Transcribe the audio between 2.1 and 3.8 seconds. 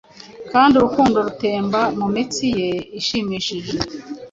mitsi ye ishimishije